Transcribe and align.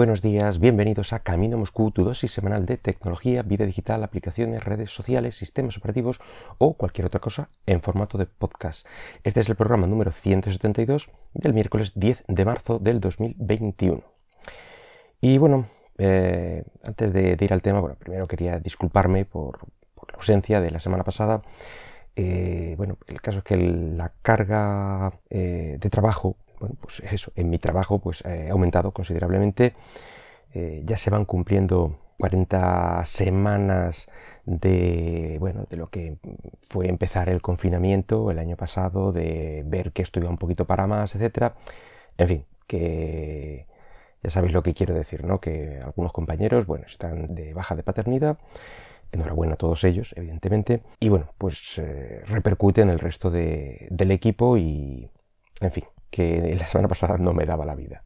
buenos 0.00 0.22
días, 0.22 0.60
bienvenidos 0.60 1.12
a 1.12 1.18
Camino 1.18 1.58
Moscú, 1.58 1.90
tu 1.90 2.04
dosis 2.04 2.32
semanal 2.32 2.64
de 2.64 2.78
tecnología, 2.78 3.42
vida 3.42 3.66
digital, 3.66 4.02
aplicaciones, 4.02 4.64
redes 4.64 4.88
sociales, 4.90 5.36
sistemas 5.36 5.76
operativos 5.76 6.22
o 6.56 6.72
cualquier 6.72 7.06
otra 7.06 7.20
cosa 7.20 7.50
en 7.66 7.82
formato 7.82 8.16
de 8.16 8.24
podcast. 8.24 8.86
Este 9.24 9.40
es 9.40 9.50
el 9.50 9.56
programa 9.56 9.86
número 9.86 10.12
172 10.12 11.10
del 11.34 11.52
miércoles 11.52 11.92
10 11.96 12.24
de 12.28 12.44
marzo 12.46 12.78
del 12.78 12.98
2021. 12.98 14.02
Y 15.20 15.36
bueno, 15.36 15.66
eh, 15.98 16.64
antes 16.82 17.12
de, 17.12 17.36
ir 17.38 17.52
al 17.52 17.60
tema, 17.60 17.80
bueno, 17.80 17.96
primero 17.96 18.26
quería 18.26 18.58
disculparme 18.58 19.26
por, 19.26 19.58
la 20.08 20.14
ausencia 20.14 20.62
de 20.62 20.70
la 20.70 20.80
semana 20.80 21.04
pasada. 21.04 21.42
Eh, 22.16 22.72
bueno, 22.78 22.96
el 23.06 23.20
caso 23.20 23.40
es 23.40 23.44
que 23.44 23.58
la 23.58 24.12
carga 24.22 25.12
eh, 25.28 25.76
de 25.78 25.90
trabajo 25.90 26.38
bueno, 26.60 26.76
pues 26.80 27.00
eso, 27.00 27.32
en 27.36 27.50
mi 27.50 27.58
trabajo 27.58 27.98
pues 27.98 28.22
eh, 28.24 28.48
ha 28.48 28.52
aumentado 28.52 28.92
considerablemente. 28.92 29.74
Eh, 30.54 30.82
ya 30.84 30.96
se 30.96 31.10
van 31.10 31.24
cumpliendo 31.24 31.98
40 32.18 33.04
semanas 33.04 34.06
de, 34.44 35.36
bueno, 35.40 35.66
de 35.70 35.76
lo 35.76 35.88
que 35.90 36.18
fue 36.68 36.88
empezar 36.88 37.28
el 37.28 37.40
confinamiento 37.42 38.30
el 38.30 38.38
año 38.38 38.56
pasado, 38.56 39.12
de 39.12 39.62
ver 39.66 39.92
que 39.92 40.02
esto 40.02 40.20
iba 40.20 40.28
un 40.28 40.38
poquito 40.38 40.66
para 40.66 40.86
más, 40.86 41.14
etcétera. 41.14 41.54
En 42.18 42.28
fin, 42.28 42.44
que 42.66 43.66
ya 44.22 44.30
sabéis 44.30 44.52
lo 44.52 44.62
que 44.62 44.74
quiero 44.74 44.94
decir, 44.94 45.24
¿no? 45.24 45.40
Que 45.40 45.80
algunos 45.82 46.12
compañeros, 46.12 46.66
bueno, 46.66 46.84
están 46.86 47.34
de 47.34 47.54
baja 47.54 47.74
de 47.76 47.82
paternidad. 47.82 48.38
Enhorabuena 49.12 49.54
a 49.54 49.56
todos 49.56 49.82
ellos, 49.84 50.12
evidentemente. 50.16 50.82
Y 51.00 51.08
bueno, 51.08 51.32
pues 51.38 51.78
eh, 51.78 52.22
repercute 52.26 52.82
en 52.82 52.90
el 52.90 53.00
resto 53.00 53.30
del 53.30 54.10
equipo 54.10 54.56
y, 54.56 55.10
en 55.60 55.72
fin, 55.72 55.84
que 56.10 56.56
la 56.58 56.68
semana 56.68 56.88
pasada 56.88 57.18
no 57.18 57.32
me 57.32 57.46
daba 57.46 57.64
la 57.64 57.74
vida. 57.74 58.02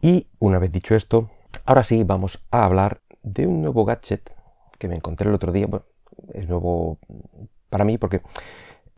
Y 0.00 0.28
una 0.38 0.58
vez 0.58 0.72
dicho 0.72 0.94
esto, 0.94 1.30
ahora 1.64 1.84
sí 1.84 2.04
vamos 2.04 2.42
a 2.50 2.64
hablar 2.64 3.00
de 3.22 3.46
un 3.46 3.62
nuevo 3.62 3.84
gadget 3.84 4.30
que 4.78 4.88
me 4.88 4.96
encontré 4.96 5.28
el 5.28 5.34
otro 5.34 5.52
día. 5.52 5.66
Bueno, 5.66 5.84
es 6.32 6.48
nuevo 6.48 6.98
para 7.68 7.84
mí 7.84 7.98
porque 7.98 8.22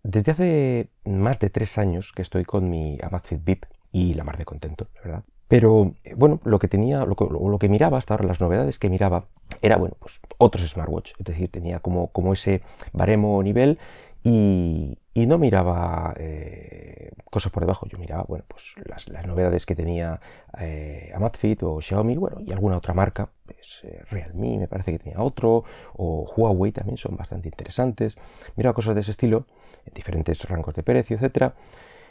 desde 0.02 0.32
hace 0.32 0.90
más 1.04 1.38
de 1.38 1.50
tres 1.50 1.78
años 1.78 2.12
que 2.14 2.22
estoy 2.22 2.44
con 2.44 2.68
mi 2.70 2.98
Amazfit 3.02 3.44
VIP 3.44 3.64
y 3.92 4.14
la 4.14 4.24
mar 4.24 4.38
de 4.38 4.44
contento, 4.44 4.88
la 4.94 5.00
verdad. 5.02 5.24
Pero 5.48 5.92
bueno, 6.16 6.40
lo 6.44 6.58
que 6.58 6.68
tenía, 6.68 7.04
lo 7.04 7.14
que, 7.14 7.26
lo 7.26 7.58
que, 7.58 7.68
miraba 7.68 7.98
hasta 7.98 8.14
ahora, 8.14 8.26
las 8.26 8.40
novedades 8.40 8.78
que 8.78 8.88
miraba, 8.88 9.26
era 9.60 9.76
bueno, 9.76 9.96
pues 9.98 10.18
otros 10.38 10.66
smartwatch. 10.70 11.12
Es 11.18 11.26
decir, 11.26 11.50
tenía 11.50 11.80
como, 11.80 12.08
como 12.08 12.32
ese 12.32 12.62
baremo 12.92 13.42
nivel 13.42 13.78
y, 14.24 14.96
no 15.14 15.38
miraba 15.38 16.14
eh, 16.16 17.10
cosas 17.30 17.52
por 17.52 17.62
debajo, 17.62 17.86
yo 17.86 17.98
miraba 17.98 18.24
bueno, 18.24 18.44
pues 18.48 18.74
las, 18.86 19.08
novedades 19.26 19.66
que 19.66 19.74
tenía 19.74 20.20
eh, 20.58 21.12
Amazfit 21.14 21.62
o 21.62 21.80
Xiaomi, 21.80 22.16
bueno, 22.16 22.40
y 22.40 22.52
alguna 22.52 22.78
otra 22.78 22.94
marca, 22.94 23.28
pues, 23.44 23.80
eh, 23.84 24.02
Realme 24.10 24.58
me 24.58 24.68
parece 24.68 24.92
que 24.92 24.98
tenía 24.98 25.20
otro, 25.20 25.64
o 25.94 26.32
Huawei 26.34 26.72
también 26.72 26.96
son 26.96 27.16
bastante 27.16 27.48
interesantes. 27.48 28.16
Miraba 28.56 28.74
cosas 28.74 28.94
de 28.94 29.02
ese 29.02 29.10
estilo, 29.10 29.46
en 29.84 29.92
diferentes 29.94 30.42
rangos 30.48 30.74
de 30.74 30.82
precio, 30.82 31.16
etcétera, 31.16 31.54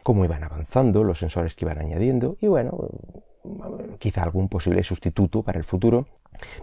cómo 0.03 0.23
iban 0.23 0.44
avanzando, 0.44 1.03
los 1.03 1.19
sensores 1.19 1.55
que 1.55 1.66
iban 1.66 1.79
añadiendo, 1.79 2.38
y 2.39 2.47
bueno, 2.47 2.89
quizá 3.97 4.23
algún 4.23 4.47
posible 4.47 4.83
sustituto 4.83 5.41
para 5.41 5.57
el 5.57 5.63
futuro, 5.63 6.07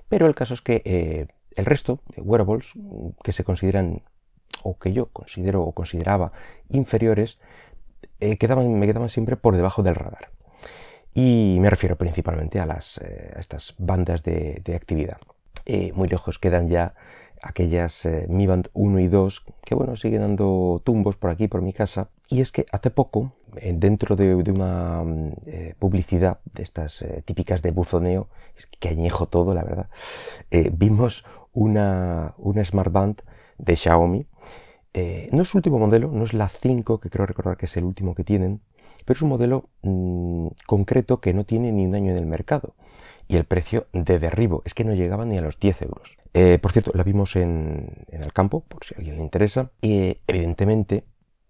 pero 0.08 0.26
el 0.26 0.34
caso 0.34 0.54
es 0.54 0.62
que 0.62 1.28
el 1.56 1.64
resto 1.64 1.98
de 2.14 2.22
wearables 2.22 2.72
que 3.24 3.32
se 3.32 3.42
consideran 3.42 4.02
o 4.62 4.78
que 4.78 4.92
yo 4.92 5.06
considero 5.06 5.62
o 5.62 5.72
consideraba 5.72 6.32
inferiores, 6.68 7.38
eh, 8.20 8.36
quedaban, 8.36 8.78
me 8.78 8.86
quedaban 8.86 9.08
siempre 9.08 9.36
por 9.36 9.56
debajo 9.56 9.82
del 9.82 9.94
radar. 9.94 10.30
Y 11.14 11.58
me 11.60 11.70
refiero 11.70 11.96
principalmente 11.96 12.60
a, 12.60 12.66
las, 12.66 12.98
eh, 12.98 13.34
estas 13.38 13.74
bandas 13.78 14.22
de, 14.22 14.62
actividad. 14.74 15.18
Eh, 15.66 15.92
muy 15.94 16.08
lejos 16.08 16.38
quedan 16.38 16.68
ya 16.68 16.94
aquellas 17.40 18.08
Mi 18.28 18.46
Band 18.48 18.68
1 18.72 18.98
y 18.98 19.06
2 19.06 19.44
que 19.64 19.76
bueno, 19.76 19.94
siguen 19.94 20.22
dando 20.22 20.82
tumbos 20.84 21.16
por 21.16 21.30
aquí, 21.30 21.46
por 21.46 21.62
mi 21.62 21.72
casa. 21.72 22.08
Y 22.28 22.40
es 22.40 22.50
que 22.50 22.66
hace 22.72 22.90
poco, 22.90 23.32
dentro 23.74 24.16
de, 24.16 24.34
una 24.34 25.02
publicidad 25.78 26.38
de 26.54 26.62
estas 26.62 27.04
típicas 27.24 27.62
de 27.62 27.70
buzoneo, 27.70 28.28
que 28.80 28.88
añejo 28.88 29.26
todo, 29.26 29.54
la 29.54 29.62
verdad, 29.62 29.88
vimos 30.72 31.24
una, 31.52 32.34
una 32.38 32.64
Smart 32.64 32.92
Band 32.92 33.22
de 33.58 33.76
Xiaomi 33.76 34.26
eh, 34.94 35.28
no 35.32 35.42
es 35.42 35.48
su 35.48 35.58
último 35.58 35.78
modelo, 35.78 36.10
no 36.10 36.24
es 36.24 36.32
la 36.32 36.48
5, 36.48 36.98
que 37.00 37.10
creo 37.10 37.26
recordar 37.26 37.56
que 37.56 37.66
es 37.66 37.76
el 37.76 37.84
último 37.84 38.14
que 38.14 38.24
tienen, 38.24 38.60
pero 39.04 39.16
es 39.16 39.22
un 39.22 39.28
modelo 39.28 39.68
mm, 39.82 40.48
concreto 40.66 41.20
que 41.20 41.34
no 41.34 41.44
tiene 41.44 41.72
ni 41.72 41.86
un 41.86 41.94
año 41.94 42.12
en 42.12 42.18
el 42.18 42.26
mercado. 42.26 42.74
Y 43.28 43.36
el 43.36 43.44
precio 43.44 43.86
de 43.92 44.18
derribo 44.18 44.62
es 44.64 44.74
que 44.74 44.84
no 44.84 44.94
llegaba 44.94 45.24
ni 45.26 45.36
a 45.36 45.42
los 45.42 45.60
10 45.60 45.82
euros. 45.82 46.16
Eh, 46.34 46.58
por 46.60 46.72
cierto, 46.72 46.92
la 46.94 47.02
vimos 47.04 47.36
en, 47.36 48.06
el 48.08 48.32
campo, 48.32 48.64
por 48.66 48.84
si 48.84 48.94
a 48.94 48.98
alguien 48.98 49.16
le 49.16 49.22
interesa. 49.22 49.70
Y 49.82 50.18
evidentemente, 50.26 51.04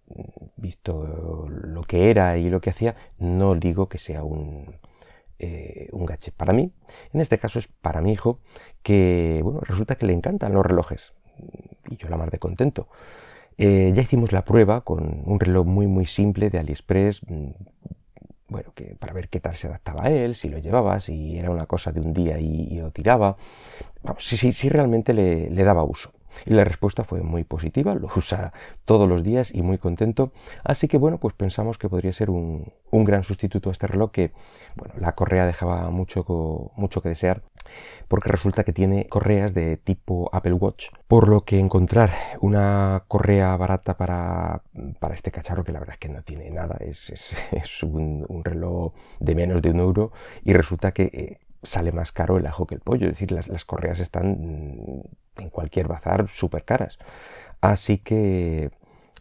mm, 0.09 0.23
visto 0.57 1.47
lo 1.49 1.83
que 1.83 2.11
era 2.11 2.37
y 2.37 2.51
lo 2.51 2.61
que 2.61 2.71
hacía, 2.71 2.97
no 3.19 3.55
digo 3.55 3.89
que 3.89 3.99
sea 3.99 4.25
un, 4.25 4.77
eh, 5.39 5.89
un 5.93 6.07
para 6.37 6.53
mí. 6.53 6.73
En 7.13 7.21
este 7.21 7.39
caso 7.39 7.61
es 7.61 7.69
para 7.69 8.03
mi 8.03 8.13
hijo, 8.13 8.41
que 8.83 9.41
bueno, 9.45 9.61
resulta 9.61 9.95
que 9.95 10.07
le 10.07 10.13
encantan 10.13 10.53
los 10.53 10.67
relojes. 10.67 11.13
Y 11.91 11.97
yo 11.97 12.09
la 12.09 12.17
más 12.17 12.31
de 12.31 12.39
contento. 12.39 12.89
Eh, 13.57 13.93
ya 13.95 14.03
hicimos 14.03 14.33
la 14.33 14.45
prueba 14.45 14.83
con 14.83 15.23
un 15.25 15.41
reloj 15.41 15.67
muy 15.67 15.87
muy 15.89 16.07
simple 16.07 16.49
de 16.49 16.59
AliExpress, 16.59 17.23
mm, 17.29 17.51
bueno, 18.49 18.73
que 18.75 18.95
para 18.97 19.13
ver 19.13 19.29
qué 19.29 19.41
tal 19.41 19.57
se 19.57 19.67
adaptaba 19.67 20.05
a 20.05 20.11
él, 20.11 20.35
si 20.35 20.49
lo 20.49 20.59
llevaba, 20.59 21.01
si 21.01 21.37
era 21.37 21.51
una 21.51 21.67
cosa 21.67 21.93
de 21.93 22.01
un 22.01 22.13
día 22.15 22.39
y, 22.39 22.77
lo 22.81 22.91
tiraba, 22.91 23.37
vamos, 24.03 24.25
si, 24.27 24.53
si, 24.53 24.69
realmente 24.69 25.13
le, 25.13 25.51
le, 25.51 25.65
daba 25.65 25.83
uso. 25.83 26.13
Y 26.47 26.55
la 26.55 26.65
respuesta 26.65 27.05
fue 27.05 27.23
muy 27.23 27.45
positiva, 27.45 27.95
lo 27.95 28.09
usa 28.17 28.53
todos 28.85 29.09
los 29.09 29.23
días 29.23 29.55
y 29.55 29.63
muy 29.63 29.79
contento. 29.79 30.33
Así 30.65 30.89
que 30.89 30.99
bueno, 30.99 31.19
pues 31.19 31.35
pensamos 31.35 31.79
que 31.79 31.89
podría 31.89 32.13
ser 32.13 32.31
un, 32.31 32.73
gran 32.93 33.25
sustituto 33.25 33.69
a 33.69 33.73
este 33.73 33.87
reloj 33.87 34.11
que, 34.11 34.33
bueno, 34.77 34.95
la 34.99 35.13
correa 35.13 35.47
dejaba 35.47 35.91
mucho, 35.91 36.25
mucho 36.77 37.01
que 37.03 37.11
desear 37.11 37.43
porque 38.09 38.31
resulta 38.31 38.65
que 38.65 38.73
tiene 38.73 39.07
correas 39.07 39.55
de 39.55 39.77
tipo 39.77 40.31
Apple 40.33 40.55
Watch, 40.55 40.89
por 41.07 41.29
lo 41.29 41.45
que 41.45 41.59
encontrar 41.59 42.13
una 42.41 43.05
correa 43.09 43.57
barata 43.57 43.97
para, 43.97 44.63
este 45.15 45.31
cacharro, 45.31 45.65
que 45.65 45.73
la 45.73 45.81
verdad 45.81 45.95
es 45.95 45.99
que 45.99 46.09
no 46.09 46.23
tiene 46.23 46.51
nada, 46.51 46.77
es, 46.81 47.13
un, 47.83 48.43
reloj 48.45 48.95
de 49.21 49.35
menos 49.35 49.63
de 49.63 49.71
un 49.71 49.81
euro 49.81 50.13
y 50.45 50.53
resulta 50.53 50.93
que 50.93 51.03
eh, 51.13 51.39
sale 51.63 51.93
más 51.93 52.13
caro 52.13 52.39
el 52.39 52.47
ajo 52.47 52.67
que 52.67 52.75
el 52.75 52.81
pollo, 52.81 53.07
es 53.07 53.13
decir, 53.13 53.33
las, 53.33 53.49
las 53.49 53.65
correas 53.65 54.01
están 54.01 55.03
en 55.39 55.51
cualquier 55.51 55.89
bazar 55.89 56.29
súper 56.29 56.65
caras. 56.65 56.99
Así 57.61 57.99
que 57.99 58.71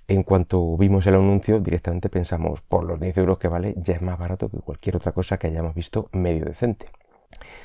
en 0.07 0.23
cuanto 0.23 0.77
vimos 0.77 1.05
el 1.07 1.15
anuncio, 1.15 1.59
directamente 1.59 2.09
pensamos, 2.09 2.61
por 2.61 2.85
los 2.85 2.99
10 2.99 3.17
euros 3.17 3.39
que 3.39 3.47
vale, 3.49 3.73
ya 3.77 3.95
es 3.95 4.01
más 4.01 4.17
barato 4.17 4.49
que 4.49 4.59
cualquier 4.59 4.95
otra 4.95 5.11
cosa 5.11 5.37
que 5.37 5.47
hayamos 5.47 5.75
visto 5.75 6.09
medio 6.13 6.45
decente. 6.45 6.87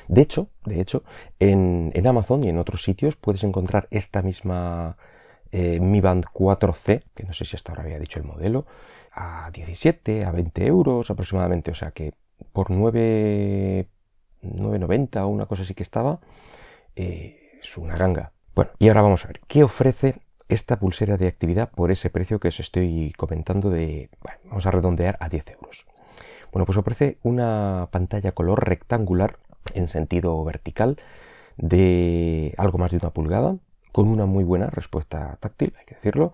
De 0.07 0.21
hecho, 0.21 0.49
de 0.65 0.81
hecho 0.81 1.03
en, 1.39 1.91
Amazon 2.05 2.43
y 2.43 2.49
en 2.49 2.57
otros 2.57 2.83
sitios 2.83 3.15
puedes 3.15 3.43
encontrar 3.43 3.87
esta 3.91 4.21
misma 4.21 4.97
eh, 5.51 5.79
Mi 5.79 6.01
Band 6.01 6.25
4C, 6.25 7.03
que 7.15 7.23
no 7.23 7.33
sé 7.33 7.45
si 7.45 7.55
hasta 7.55 7.71
ahora 7.71 7.83
había 7.83 7.99
dicho 7.99 8.19
el 8.19 8.25
modelo, 8.25 8.65
a 9.11 9.49
17, 9.53 10.25
a 10.25 10.31
20 10.31 10.65
euros 10.65 11.09
aproximadamente. 11.09 11.71
O 11.71 11.75
sea 11.75 11.91
que 11.91 12.13
por 12.51 12.71
9, 12.71 13.87
9,90 14.41 15.23
o 15.23 15.27
una 15.27 15.45
cosa 15.45 15.63
así 15.63 15.73
que 15.73 15.83
estaba, 15.83 16.19
eh, 16.95 17.59
es 17.63 17.77
una 17.77 17.97
ganga. 17.97 18.32
Bueno, 18.55 18.69
y 18.77 18.87
ahora 18.87 19.01
vamos 19.01 19.25
a 19.25 19.29
ver, 19.29 19.39
¿qué 19.47 19.63
ofrece 19.63 20.15
esta 20.47 20.77
pulsera 20.77 21.17
de 21.17 21.27
actividad 21.27 21.71
por 21.71 21.89
ese 21.89 22.11
precio 22.11 22.39
que 22.39 22.49
os 22.49 22.59
estoy 22.59 23.11
comentando 23.17 23.71
de, 23.71 24.11
vamos 24.45 24.67
a 24.67 24.71
redondear 24.71 25.17
a 25.19 25.27
10 25.27 25.49
euros? 25.51 25.87
Bueno, 26.51 26.67
pues 26.67 26.77
ofrece 26.77 27.17
una 27.23 27.87
pantalla 27.89 28.33
color 28.33 28.63
rectangular 28.67 29.37
en 29.73 29.87
sentido 29.87 30.43
vertical 30.43 30.97
de 31.57 32.53
algo 32.57 32.77
más 32.77 32.91
de 32.91 32.97
una 32.97 33.09
pulgada, 33.09 33.57
con 33.91 34.07
una 34.07 34.27
muy 34.27 34.43
buena 34.43 34.67
respuesta 34.67 35.35
táctil, 35.39 35.73
hay 35.79 35.85
que 35.85 35.95
decirlo, 35.95 36.33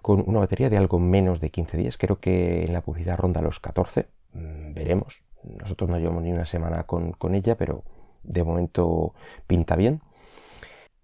con 0.00 0.24
una 0.26 0.38
batería 0.38 0.70
de 0.70 0.78
algo 0.78 0.98
menos 0.98 1.38
de 1.38 1.50
15 1.50 1.76
días, 1.76 1.98
creo 1.98 2.18
que 2.18 2.64
en 2.64 2.72
la 2.72 2.80
publicidad 2.80 3.18
ronda 3.18 3.42
los 3.42 3.60
14, 3.60 4.08
mm, 4.32 4.72
veremos, 4.72 5.22
nosotros 5.44 5.90
no 5.90 5.98
llevamos 5.98 6.22
ni 6.22 6.32
una 6.32 6.46
semana 6.46 6.84
con 6.84 7.34
ella, 7.34 7.56
pero 7.56 7.84
de 8.22 8.44
momento 8.44 9.14
pinta 9.46 9.76
bien. 9.76 10.00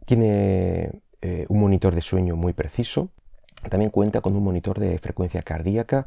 Tiene 0.04 0.90
eh, 1.22 1.46
un 1.48 1.60
monitor 1.60 1.94
de 1.94 2.02
sueño 2.02 2.36
muy 2.36 2.52
preciso. 2.52 3.10
También 3.70 3.90
cuenta 3.90 4.20
con 4.20 4.36
un 4.36 4.44
monitor 4.44 4.78
de 4.78 4.98
frecuencia 4.98 5.42
cardíaca 5.42 6.06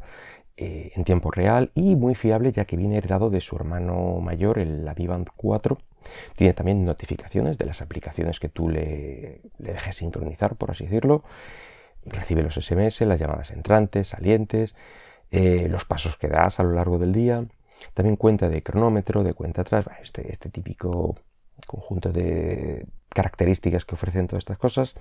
eh, 0.56 0.92
en 0.94 1.04
tiempo 1.04 1.30
real 1.30 1.70
y 1.74 1.96
muy 1.96 2.14
fiable 2.14 2.52
ya 2.52 2.64
que 2.64 2.76
viene 2.76 2.96
heredado 2.96 3.30
de 3.30 3.40
su 3.40 3.56
hermano 3.56 4.20
mayor, 4.20 4.58
el 4.58 4.86
Avivant 4.86 5.28
4. 5.36 5.78
Tiene 6.36 6.52
también 6.54 6.84
notificaciones 6.84 7.58
de 7.58 7.66
las 7.66 7.82
aplicaciones 7.82 8.40
que 8.40 8.48
tú 8.48 8.68
le, 8.68 9.40
dejes 9.58 9.96
sincronizar, 9.96 10.56
por 10.56 10.70
así 10.70 10.84
decirlo. 10.84 11.24
Recibe 12.04 12.42
los 12.42 12.54
SMS, 12.54 13.02
las 13.02 13.20
llamadas 13.20 13.50
entrantes, 13.50 14.08
salientes, 14.08 14.74
eh, 15.30 15.68
los 15.68 15.84
pasos 15.84 16.16
que 16.16 16.28
das 16.28 16.58
a 16.60 16.62
lo 16.62 16.72
largo 16.72 16.98
del 16.98 17.12
día. 17.12 17.44
También 17.94 18.16
cuenta 18.16 18.48
de 18.48 18.62
cronómetro, 18.62 19.22
de 19.22 19.34
cuenta 19.34 19.62
atrás, 19.62 19.86
este, 20.02 20.32
este 20.32 20.48
típico 20.48 21.16
conjunto 21.66 22.12
de 22.12 22.86
características 23.18 23.84
que 23.84 23.96
ofrecen 23.96 24.28
todas 24.28 24.42
estas 24.42 24.58
cosas. 24.58 24.94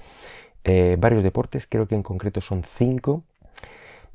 Eh, 0.64 0.96
varios 0.98 1.22
deportes, 1.22 1.68
creo 1.68 1.88
que 1.88 1.94
en 1.94 2.02
concreto 2.02 2.42
son 2.42 2.64
cinco. 2.64 3.24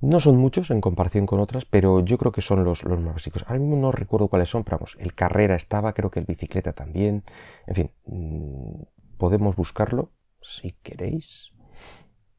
No 0.01 0.19
son 0.19 0.37
muchos 0.37 0.73
en 0.73 0.81
comparación 0.81 1.25
con 1.25 1.39
otras, 1.39 1.65
pero 1.65 2.01
yo 2.05 2.19
creo 2.19 2.33
que 2.33 2.43
son 2.43 2.65
los, 2.65 2.85
más 2.85 3.15
básicos. 3.15 3.45
Ahora 3.47 3.61
mismo 3.61 3.77
no 3.77 3.93
recuerdo 3.93 4.27
cuáles 4.27 4.49
son, 4.49 4.65
pero 4.65 4.79
vamos, 4.79 4.97
el 4.99 5.15
carrera 5.15 5.55
estaba, 5.55 5.93
creo 5.93 6.11
que 6.11 6.19
el 6.19 6.27
bicicleta 6.27 6.73
también. 6.73 7.23
En 7.69 7.75
fin, 7.77 7.91
mm, 8.07 8.83
podemos 9.19 9.55
buscarlo 9.55 10.11
si 10.41 10.73
queréis. 10.83 11.53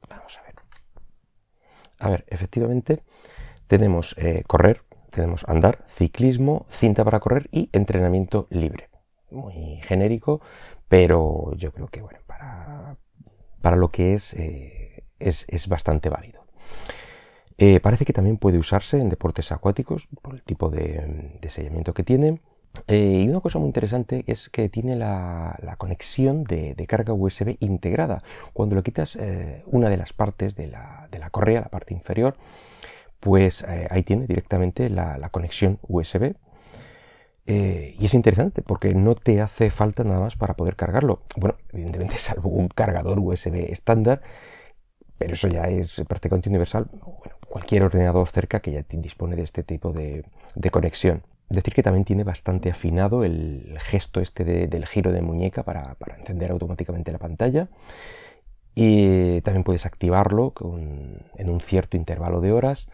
Vamos 0.09 0.37
a 0.37 0.41
ver. 0.41 0.55
A 1.99 2.09
ver, 2.09 2.25
efectivamente 2.27 3.03
tenemos 3.67 4.15
eh, 4.17 4.43
correr, 4.47 4.81
tenemos 5.11 5.45
andar, 5.47 5.85
ciclismo, 5.95 6.65
cinta 6.69 7.05
para 7.05 7.21
correr 7.21 7.47
y 7.53 7.69
entrenamiento 7.71 8.47
libre. 8.49 8.92
Muy 9.33 9.81
genérico, 9.81 10.41
pero 10.87 11.53
yo 11.55 11.71
creo 11.71 11.87
que 11.87 12.01
bueno, 12.01 12.19
para, 12.27 12.97
para 13.61 13.75
lo 13.77 13.89
que 13.89 14.13
es, 14.13 14.33
eh, 14.35 15.05
es, 15.19 15.45
es, 15.47 15.67
bastante 15.67 16.09
válido. 16.09 16.43
Eh, 17.57 17.79
parece 17.79 18.05
que 18.05 18.13
también 18.13 18.37
puede 18.37 18.57
usarse 18.59 18.99
en 18.99 19.09
deportes 19.09 19.51
acuáticos 19.51 20.07
por 20.21 20.35
el 20.35 20.43
tipo 20.43 20.69
de, 20.69 21.39
de 21.41 21.49
sellamiento 21.49 21.93
que 21.93 22.03
tiene. 22.03 22.41
Eh, 22.87 23.23
y 23.25 23.29
una 23.29 23.39
cosa 23.39 23.59
muy 23.59 23.67
interesante 23.67 24.23
es 24.27 24.49
que 24.49 24.67
tiene 24.67 24.95
la, 24.95 25.57
la 25.63 25.77
conexión 25.77 26.43
de, 26.43 26.75
de, 26.75 26.87
carga 26.87 27.13
USB 27.13 27.55
integrada. 27.59 28.19
Cuando 28.51 28.75
le 28.75 28.83
quitas 28.83 29.17
una 29.65 29.89
de 29.89 29.97
las 29.97 30.11
partes 30.13 30.55
de 30.55 30.67
la, 30.67 31.07
de 31.09 31.19
la, 31.19 31.29
correa, 31.29 31.61
la 31.61 31.69
parte 31.69 31.93
inferior, 31.93 32.35
pues 33.19 33.63
ahí 33.63 34.03
tiene 34.03 34.27
directamente 34.27 34.89
la, 34.89 35.17
la 35.17 35.29
conexión 35.29 35.79
USB. 35.87 36.35
Eh, 37.45 37.95
y 37.99 38.05
es 38.05 38.13
interesante 38.13 38.61
porque 38.61 38.93
no 38.93 39.15
te 39.15 39.41
hace 39.41 39.69
falta 39.69 40.03
nada 40.03 40.19
más 40.21 40.35
para 40.35 40.55
poder 40.55 40.75
cargarlo. 40.75 41.21
Bueno, 41.35 41.55
evidentemente 41.71 42.15
salvo 42.17 42.49
un 42.49 42.67
cargador 42.69 43.19
USB 43.19 43.71
estándar, 43.71 44.21
pero 45.17 45.33
eso 45.33 45.47
ya 45.47 45.63
es 45.63 46.01
prácticamente 46.07 46.49
universal. 46.49 46.87
Bueno, 46.91 47.35
cualquier 47.49 47.83
ordenador 47.83 48.27
cerca 48.29 48.61
que 48.61 48.71
ya 48.71 48.85
dispone 48.89 49.35
de 49.35 49.43
este 49.43 49.63
tipo 49.63 49.93
de, 49.93 50.25
conexión. 50.71 51.23
Decir 51.49 51.73
que 51.73 51.83
también 51.83 52.05
tiene 52.05 52.23
bastante 52.23 52.71
afinado 52.71 53.23
el 53.23 53.77
gesto 53.79 54.21
este 54.21 54.43
de, 54.43 54.67
del 54.67 54.85
giro 54.87 55.11
de 55.11 55.21
muñeca 55.21 55.63
para, 55.63 55.97
encender 56.17 56.51
automáticamente 56.51 57.11
la 57.11 57.19
pantalla. 57.19 57.67
Y 58.75 59.41
también 59.41 59.63
puedes 59.63 59.85
activarlo 59.85 60.53
en 61.37 61.49
un 61.49 61.61
cierto 61.61 61.95
intervalo 61.95 62.41
de 62.41 62.51
horas. 62.53 62.87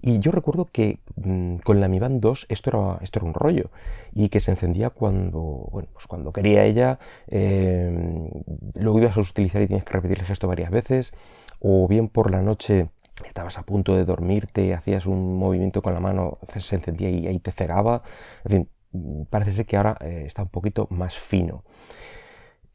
Y 0.00 0.20
yo 0.20 0.30
recuerdo 0.30 0.68
que 0.70 1.00
mmm, 1.16 1.56
con 1.58 1.80
la 1.80 1.88
Mi 1.88 1.98
Band 1.98 2.20
2 2.20 2.46
esto 2.48 2.70
era, 2.70 2.98
esto 3.02 3.18
era 3.18 3.26
un 3.26 3.34
rollo 3.34 3.70
y 4.12 4.28
que 4.28 4.40
se 4.40 4.50
encendía 4.50 4.90
cuando, 4.90 5.68
bueno, 5.72 5.88
pues 5.92 6.06
cuando 6.06 6.32
quería 6.32 6.64
ella, 6.64 6.98
eh, 7.28 8.30
lo 8.74 8.98
ibas 8.98 9.16
a 9.16 9.20
utilizar 9.20 9.62
y 9.62 9.66
tienes 9.66 9.84
que 9.84 9.92
repetir 9.92 10.18
el 10.18 10.26
gesto 10.26 10.48
varias 10.48 10.70
veces, 10.70 11.12
o 11.60 11.88
bien 11.88 12.08
por 12.08 12.30
la 12.30 12.42
noche 12.42 12.88
estabas 13.24 13.58
a 13.58 13.62
punto 13.62 13.96
de 13.96 14.04
dormirte, 14.04 14.74
hacías 14.74 15.06
un 15.06 15.38
movimiento 15.38 15.82
con 15.82 15.94
la 15.94 16.00
mano, 16.00 16.38
se 16.58 16.76
encendía 16.76 17.10
y 17.10 17.26
ahí 17.26 17.38
te 17.38 17.52
cegaba. 17.52 18.02
En 18.44 18.50
fin, 18.50 19.26
parece 19.30 19.52
ser 19.52 19.66
que 19.66 19.76
ahora 19.76 19.96
eh, 20.00 20.24
está 20.26 20.42
un 20.42 20.48
poquito 20.48 20.86
más 20.90 21.16
fino. 21.16 21.64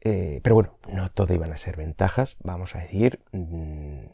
Eh, 0.00 0.40
pero 0.42 0.56
bueno, 0.56 0.74
no 0.88 1.08
todo 1.10 1.32
iban 1.32 1.52
a 1.52 1.56
ser 1.56 1.76
ventajas, 1.76 2.36
vamos 2.42 2.74
a 2.74 2.80
decir, 2.80 3.20
mmm, 3.32 4.06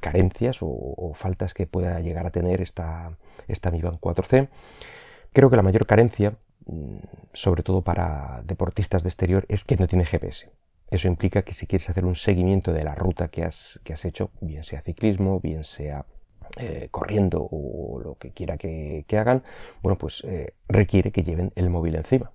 carencias 0.00 0.58
o, 0.60 1.12
faltas 1.14 1.54
que 1.54 1.66
pueda 1.66 2.00
llegar 2.00 2.26
a 2.26 2.30
tener 2.30 2.60
esta, 2.60 3.16
esta 3.48 3.70
Mi 3.70 3.80
Band 3.80 3.98
4C. 4.00 4.48
Creo 5.32 5.50
que 5.50 5.56
la 5.56 5.62
mayor 5.62 5.86
carencia, 5.86 6.36
mmm, 6.66 6.98
sobre 7.32 7.62
todo 7.62 7.82
para 7.82 8.42
deportistas 8.44 9.02
de 9.02 9.08
exterior, 9.08 9.46
es 9.48 9.64
que 9.64 9.76
no 9.76 9.86
tiene 9.86 10.06
GPS. 10.06 10.50
Eso 10.90 11.08
implica 11.08 11.42
que 11.42 11.52
si 11.52 11.66
quieres 11.66 11.88
hacer 11.90 12.04
un 12.04 12.14
seguimiento 12.14 12.72
de 12.72 12.84
la 12.84 12.94
ruta 12.94 13.28
que 13.28 13.44
has, 13.44 13.80
que 13.84 13.92
has 13.92 14.04
hecho, 14.04 14.30
bien 14.40 14.62
sea 14.62 14.82
ciclismo, 14.82 15.40
bien 15.40 15.64
sea 15.64 16.06
eh, 16.58 16.88
corriendo 16.90 17.42
o 17.50 18.00
lo 18.00 18.14
que 18.16 18.30
quiera 18.30 18.56
que, 18.56 19.04
que 19.08 19.18
hagan, 19.18 19.42
bueno, 19.82 19.98
pues 19.98 20.22
eh, 20.24 20.54
requiere 20.68 21.10
que 21.10 21.24
lleven 21.24 21.52
el 21.56 21.70
móvil 21.70 21.96
encima. 21.96 22.30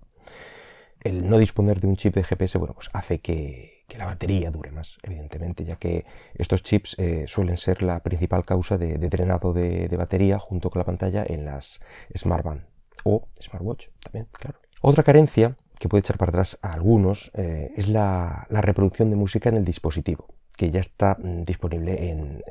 El 1.01 1.27
no 1.27 1.39
disponer 1.39 1.81
de 1.81 1.87
un 1.87 1.97
chip 1.97 2.13
de 2.13 2.23
GPS, 2.23 2.57
bueno, 2.59 2.75
pues 2.75 2.89
hace 2.93 3.19
que, 3.19 3.81
la 3.97 4.05
batería 4.05 4.51
dure 4.51 4.71
más, 4.71 4.97
evidentemente, 5.03 5.65
ya 5.65 5.75
que 5.75 6.05
estos 6.35 6.63
chips 6.63 6.95
eh, 6.97 7.25
suelen 7.27 7.57
ser 7.57 7.83
la 7.83 7.99
principal 8.01 8.45
causa 8.45 8.77
de, 8.77 8.97
drenado 8.97 9.51
de, 9.51 9.93
batería 9.97 10.39
junto 10.39 10.69
con 10.69 10.79
la 10.79 10.85
pantalla 10.85 11.25
en 11.27 11.43
las 11.43 11.81
Smartband 12.15 12.63
o 13.03 13.27
Smartwatch 13.41 13.87
también, 14.01 14.27
claro. 14.31 14.59
Otra 14.81 15.03
carencia 15.03 15.57
que 15.77 15.89
puede 15.89 16.01
echar 16.01 16.17
para 16.17 16.29
atrás 16.29 16.57
a 16.61 16.73
algunos 16.73 17.31
eh, 17.33 17.73
es 17.75 17.87
la, 17.87 18.47
reproducción 18.49 19.09
de 19.09 19.15
música 19.15 19.49
en 19.49 19.55
el 19.55 19.65
dispositivo, 19.65 20.27
que 20.55 20.71
ya 20.71 20.79
está 20.79 21.17
mm, 21.19 21.43
disponible 21.43 22.09
en, 22.09 22.43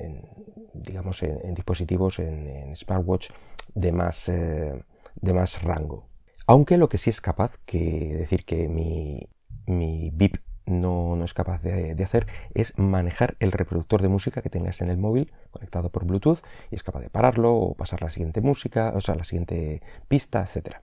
digamos, 0.75 1.23
en, 1.23 1.55
dispositivos 1.55 2.19
en, 2.19 2.49
en, 2.49 2.77
smartwatch 2.77 3.31
de 3.75 3.93
más, 3.93 4.29
eh, 4.29 4.83
de 5.15 5.33
más 5.33 5.63
rango. 5.63 6.10
Aunque 6.51 6.79
lo 6.79 6.89
que 6.89 6.99
sí 6.99 7.11
es 7.11 7.21
capaz, 7.21 7.53
que 7.65 8.13
decir 8.19 8.45
que 8.45 8.67
mi, 8.67 9.29
mi 9.67 10.11
VIP 10.13 10.39
no, 10.67 11.15
no, 11.15 11.25
es 11.25 11.33
capaz 11.33 11.63
de, 11.63 11.95
de, 11.95 12.03
hacer 12.03 12.27
es 12.55 12.77
manejar 12.77 13.37
el 13.39 13.53
reproductor 13.53 14.03
de 14.03 14.09
música 14.09 14.43
que 14.43 14.51
tengas 14.51 14.81
en 14.81 14.91
el 14.91 14.97
móvil 14.97 15.33
conectado 15.53 15.91
por 15.91 16.05
Bluetooth 16.05 16.41
y 16.73 16.75
es 16.75 16.83
capaz 16.83 17.03
de 17.03 17.09
pararlo 17.09 17.55
o 17.55 17.75
pasar 17.75 18.03
la 18.03 18.11
siguiente 18.11 18.41
música, 18.41 18.93
o 18.97 19.01
sea, 19.01 19.15
la 19.15 19.23
siguiente 19.23 19.81
pista, 20.09 20.43
etcétera. 20.43 20.83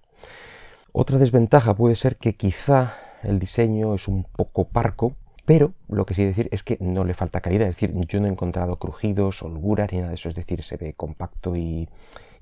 Otra 0.94 1.18
desventaja 1.18 1.74
puede 1.76 1.98
ser 1.98 2.16
que 2.16 2.38
quizá 2.38 2.94
el 3.24 3.38
diseño 3.38 3.94
es 3.94 4.08
un 4.08 4.24
poco 4.24 4.70
parco, 4.70 5.18
pero 5.48 5.72
lo 5.88 6.06
que 6.06 6.14
sí 6.14 6.26
decir 6.26 6.50
es 6.52 6.62
que 6.62 6.78
no 6.82 7.06
le 7.06 7.14
falta 7.14 7.40
calidad. 7.40 7.70
Es 7.70 7.76
decir, 7.76 7.94
yo 8.10 8.20
no 8.20 8.28
he 8.28 8.30
encontrado 8.30 8.76
crujidos, 8.76 9.42
holguras 9.42 9.94
ni 9.94 10.00
nada 10.00 10.10
de 10.10 10.16
eso. 10.16 10.28
Es 10.28 10.36
decir, 10.36 10.62
se 10.62 10.76
ve 10.76 10.94
compacto 10.94 11.56
y, 11.56 11.88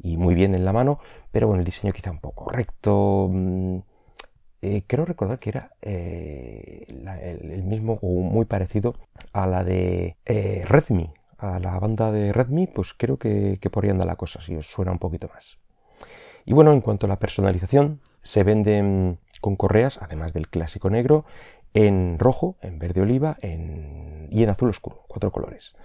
muy 0.01 0.33
bien 0.33 0.55
en 0.55 0.65
la 0.65 0.73
mano, 0.73 0.97
pero 1.31 1.45
bueno, 1.45 1.59
el 1.59 1.65
diseño 1.65 1.93
quizá 1.93 2.09
un 2.09 2.17
poco 2.17 2.49
recto. 2.49 3.29
Mm, 3.31 3.77
eh, 4.63 4.83
creo 4.87 5.05
recordar 5.05 5.37
que 5.37 5.49
era 5.51 5.73
eh, 5.83 6.85
el, 6.87 7.61
mismo 7.61 7.99
o 8.01 8.07
muy 8.21 8.45
parecido 8.45 8.95
a 9.33 9.45
la 9.45 9.63
de 9.63 10.17
eh, 10.25 10.63
Redmi. 10.65 11.11
A 11.37 11.59
la 11.59 11.77
banda 11.77 12.11
de 12.11 12.33
Redmi, 12.33 12.65
pues 12.65 12.95
creo 12.97 13.17
que, 13.17 13.59
que 13.61 13.69
por 13.69 13.83
ahí 13.83 13.91
anda 13.91 14.05
la 14.05 14.15
cosa, 14.15 14.41
si 14.41 14.55
os 14.55 14.65
suena 14.65 14.91
un 14.91 14.99
poquito 14.99 15.29
más. 15.31 15.59
Y 16.43 16.53
bueno, 16.53 16.71
en 16.71 16.81
cuanto 16.81 17.05
a 17.05 17.09
la 17.09 17.19
personalización, 17.19 17.99
se 18.23 18.43
venden 18.43 19.19
con 19.41 19.55
correas, 19.55 19.99
además 20.01 20.33
del 20.33 20.47
clásico 20.47 20.89
negro, 20.89 21.23
en 21.75 22.17
rojo, 22.17 22.57
en 22.61 22.79
verde 22.79 23.01
oliva 23.01 23.37
en... 23.41 24.27
y 24.31 24.41
en 24.41 24.49
azul 24.49 24.69
oscuro, 24.69 25.03
cuatro 25.07 25.31
colores. 25.31 25.75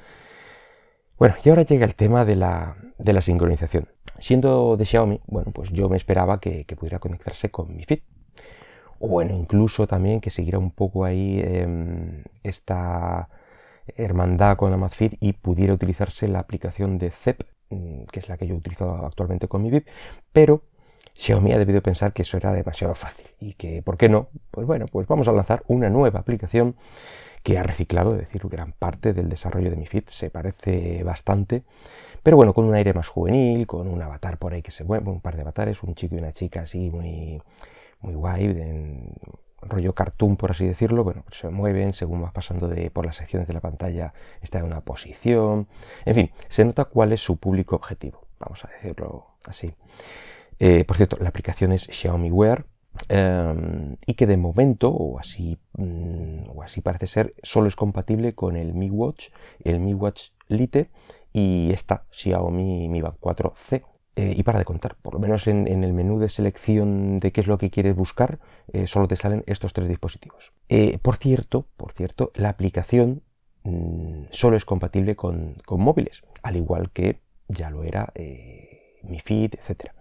Bueno, 1.19 1.35
y 1.45 1.50
ahora 1.50 1.62
llega 1.62 1.85
el 1.85 1.95
tema 1.95 2.25
de 2.25 2.37
la, 2.37 2.76
de 2.97 3.12
la 3.12 3.21
sincronización. 3.21 3.88
Siendo 4.19 4.76
de 4.76 4.87
Xiaomi, 4.87 5.21
bueno, 5.26 5.50
pues 5.53 5.71
yo 5.71 5.88
me 5.88 5.97
esperaba 5.97 6.41
que, 6.41 6.64
pudiera 6.79 6.99
conectarse 6.99 7.50
con 7.50 7.76
mi 7.76 7.85
Fit. 7.85 8.05
O 9.00 9.09
bueno, 9.09 9.35
incluso 9.35 9.87
también 9.87 10.21
que 10.21 10.31
siguiera 10.31 10.59
un 10.59 10.71
poco 10.71 11.05
ahí 11.05 11.41
eh, 11.43 12.25
esta 12.43 13.29
hermandad 13.97 14.57
con 14.57 14.73
Amazfit 14.73 15.14
y 15.21 15.33
pudiera 15.33 15.75
utilizarse 15.75 16.29
la 16.29 16.38
aplicación 16.38 16.99
de 16.99 17.11
CEP, 17.11 17.43
mm, 17.71 18.05
que 18.12 18.21
es 18.21 18.29
la 18.29 18.37
que 18.37 18.47
yo 18.47 18.55
utilizo 18.55 19.07
actualmente 19.07 19.49
con 19.49 19.62
mi 19.62 19.71
VIP, 19.71 19.88
pero 20.33 20.62
Xiaomi 21.21 21.53
ha 21.53 21.59
debido 21.59 21.83
pensar 21.83 22.15
que 22.15 22.23
eso 22.23 22.39
era 22.39 22.50
demasiado 22.55 22.95
fácil 22.95 23.27
y 23.39 23.53
que, 23.53 23.83
¿por 23.83 23.99
qué 23.99 24.09
no? 24.09 24.29
Pues 24.50 24.67
bueno, 24.67 24.87
pues 24.91 25.07
vamos 25.07 25.29
a 25.29 25.33
lanzar 25.33 25.62
una 25.69 25.91
nueva 25.91 26.21
aplicación 26.21 26.77
que 27.43 27.59
ha 27.59 27.62
reciclado, 27.62 28.15
es 28.15 28.21
decir, 28.21 28.41
gran 28.49 28.73
parte 28.73 29.12
del 29.12 29.29
desarrollo 29.29 29.71
de 29.71 29.77
mi 29.77 29.87
Fit, 29.87 30.09
se 30.09 30.31
parece 30.31 31.05
bastante, 31.05 31.62
pero 32.23 32.39
bueno, 32.39 32.55
con 32.55 32.65
un 32.65 32.75
aire 32.75 32.95
más 32.95 33.09
juvenil, 33.09 33.67
con 33.67 33.87
un 33.87 34.00
avatar 34.00 34.39
por 34.39 34.55
ahí 34.55 34.62
que 34.62 34.71
se 34.71 34.83
mueve, 34.83 35.11
un 35.11 35.21
par 35.21 35.37
de 35.37 35.43
avatares, 35.43 35.83
un 35.83 35.95
chico 35.95 36.15
y 36.15 36.19
una 36.19 36.33
chica 36.33 36.62
así 36.62 36.89
muy, 36.89 37.43
muy 38.00 38.15
guay, 38.15 38.45
en 38.45 39.12
rollo 39.61 39.95
cartoon 39.95 40.39
por 40.39 40.53
así 40.53 40.67
decirlo, 40.67 41.05
bueno, 41.05 41.25
se 41.33 41.50
mueven 41.50 41.93
según 41.93 42.23
vas 42.23 42.33
pasando 42.33 42.67
de, 42.67 42.91
por 42.91 43.05
las 43.05 43.17
secciones 43.17 43.47
de 43.47 43.53
la 43.53 43.61
pantalla, 43.61 44.15
está 44.41 44.61
en 44.61 44.65
una 44.65 44.81
posición, 44.81 45.69
en 46.07 46.15
fin, 46.15 46.31
se 46.49 46.65
nota 46.65 46.87
cuál 46.87 47.12
es 47.12 47.21
su 47.21 47.37
público 47.37 47.77
objetivo, 47.77 48.23
vamos 48.39 48.65
a 48.65 48.69
decirlo 48.69 49.27
así. 49.45 49.75
Eh, 50.61 50.85
por 50.85 50.99
cierto, 50.99 51.17
la 51.19 51.31
aplicación 51.31 51.73
es 51.73 51.88
Xiaomi 51.90 52.31
Wear 52.31 52.67
eh, 53.09 53.97
y 54.07 54.14
que 54.14 54.26
de 54.26 54.37
momento, 54.37 54.90
o 54.90 55.19
así, 55.19 55.59
mm, 55.73 56.50
o 56.55 56.62
así 56.62 56.83
parece 56.83 57.07
ser, 57.07 57.35
solo 57.43 57.67
es 57.67 57.76
compatible 57.76 58.35
con 58.35 58.57
el 58.57 58.75
Mi 58.75 58.90
Watch, 58.90 59.31
el 59.64 59.81
Mi 59.81 59.95
Watch 59.95 60.29
Lite 60.49 60.90
y 61.33 61.71
esta 61.73 62.05
Xiaomi 62.11 62.88
Mi 62.88 63.00
Band 63.00 63.17
4C. 63.21 63.85
Eh, 64.17 64.35
y 64.37 64.43
para 64.43 64.59
de 64.59 64.64
contar, 64.67 64.97
por 65.00 65.14
lo 65.14 65.21
menos 65.21 65.47
en, 65.47 65.67
el 65.67 65.93
menú 65.95 66.19
de 66.19 66.29
selección 66.29 67.21
de 67.21 67.33
qué 67.33 67.40
es 67.40 67.47
lo 67.47 67.57
que 67.57 67.71
quieres 67.71 67.95
buscar, 67.95 68.38
eh, 68.73 68.87
solo 68.87 69.09
te 69.09 69.17
salen 69.17 69.45
estos 69.47 69.73
tres 69.73 69.88
dispositivos. 69.88 70.52
Por 71.00 71.17
cierto, 71.17 71.69
por 71.76 71.93
cierto, 71.93 72.33
la 72.35 72.50
aplicación 72.50 73.23
mmm, 73.62 74.25
solo 74.31 74.57
es 74.57 74.64
compatible 74.64 75.14
con, 75.17 75.55
con, 75.64 75.81
móviles, 75.81 76.23
al 76.43 76.57
igual 76.57 76.90
que 76.90 77.21
ya 77.49 77.71
lo 77.71 77.85
era 77.85 78.12
Mi 79.05 79.21
Fit, 79.21 79.55
etcétera. 79.55 79.95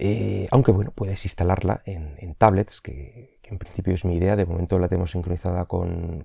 Eh, 0.00 0.46
aunque 0.52 0.70
bueno, 0.70 0.92
puedes 0.92 1.24
instalarla 1.24 1.82
en, 1.84 2.36
tablets, 2.36 2.80
que, 2.80 3.40
en 3.42 3.58
principio 3.58 3.94
es 3.94 4.04
mi 4.04 4.14
idea. 4.16 4.36
De 4.36 4.46
momento 4.46 4.78
la 4.78 4.86
tenemos 4.88 5.10
sincronizada 5.10 5.64
con, 5.64 6.24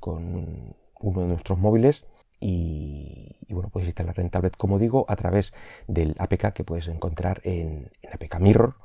uno 0.99 1.21
de 1.21 1.27
nuestros 1.27 1.57
móviles. 1.57 2.05
Y, 2.39 3.35
bueno, 3.49 3.69
puedes 3.69 3.87
instalarla 3.87 4.21
en 4.21 4.29
tablet, 4.29 4.55
como 4.57 4.77
digo, 4.77 5.05
a 5.07 5.15
través 5.15 5.53
del 5.87 6.15
APK 6.19 6.53
que 6.53 6.63
puedes 6.63 6.87
encontrar 6.87 7.41
en, 7.45 7.89
APK 8.11 8.39
Mirror, 8.39 8.75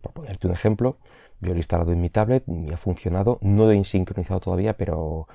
por 0.00 0.12
ponerte 0.12 0.46
un 0.46 0.54
ejemplo. 0.54 0.96
Yo 1.40 1.48
lo 1.50 1.54
he 1.54 1.58
instalado 1.58 1.92
en 1.92 2.00
mi 2.00 2.08
tablet 2.08 2.44
y 2.46 2.72
ha 2.72 2.78
funcionado. 2.78 3.38
No 3.42 3.64
lo 3.64 3.72
he 3.72 3.84
sincronizado 3.84 4.40
todavía, 4.40 4.78
pero 4.78 5.28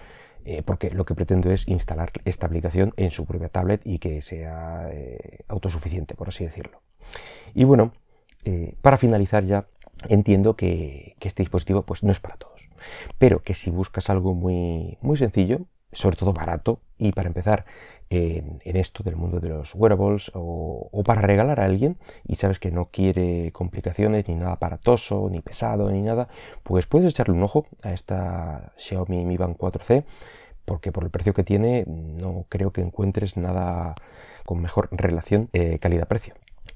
eh, 0.44 0.64
porque 0.64 0.90
lo 0.90 1.06
que 1.06 1.14
pretendo 1.14 1.52
es 1.52 1.68
instalar 1.68 2.12
esta 2.26 2.48
aplicación 2.48 2.94
en 2.98 3.12
su 3.12 3.28
propia 3.28 3.50
tablet 3.50 3.82
y 3.86 4.00
que 4.00 4.24
sea 4.24 4.90
eh, 4.92 5.44
autosuficiente, 5.48 6.16
por 6.16 6.30
así 6.30 6.46
decirlo. 6.46 6.82
Y 7.54 7.66
bueno, 7.66 7.94
eh, 8.46 8.76
para 8.82 8.98
finalizar 8.98 9.46
ya, 9.46 9.68
entiendo 10.10 10.56
que, 10.56 11.16
este 11.22 11.44
dispositivo 11.44 11.84
pues, 11.84 12.04
no 12.04 12.12
es 12.12 12.20
para 12.20 12.36
todos, 12.36 12.70
pero 13.18 13.42
que 13.44 13.54
si 13.54 13.70
buscas 13.72 14.10
algo 14.10 14.34
muy, 14.34 14.98
muy 15.02 15.18
sencillo, 15.18 15.62
sobre 15.92 16.18
todo 16.18 16.34
barato, 16.34 16.80
y 16.98 17.12
para 17.12 17.28
empezar 17.28 17.66
en, 18.10 18.78
esto 18.78 19.04
del 19.04 19.16
mundo 19.16 19.40
de 19.40 19.50
los 19.50 19.74
wearables 19.76 20.32
o, 20.34 21.04
para 21.06 21.22
regalar 21.22 21.60
a 21.60 21.66
alguien 21.66 21.98
y 22.28 22.36
sabes 22.36 22.60
que 22.60 22.72
no 22.72 22.86
quiere 22.86 23.52
complicaciones 23.52 24.28
ni 24.28 24.36
nada 24.36 24.54
aparatoso, 24.54 25.30
ni 25.32 25.42
pesado, 25.42 25.90
ni 25.90 26.02
nada, 26.02 26.28
pues 26.64 26.86
puedes 26.86 27.10
echarle 27.10 27.34
un 27.34 27.44
ojo 27.44 27.66
a 27.82 27.94
esta 27.94 28.74
Xiaomi 28.78 29.26
Mi 29.26 29.38
Band 29.38 29.58
4C 29.58 30.04
porque 30.66 30.92
por 30.92 31.04
el 31.04 31.10
precio 31.10 31.34
que 31.34 31.44
tiene 31.44 31.86
no 31.88 32.46
creo 32.50 32.72
que 32.72 32.82
encuentres 32.82 33.36
nada 33.38 33.96
con 34.46 34.62
mejor 34.62 34.90
relación 34.92 35.50
eh, 35.54 35.80
calidad-precio. 35.80 36.36